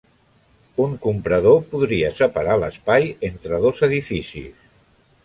[0.85, 4.57] Un comprador podria separar l'espai entre dos edificis.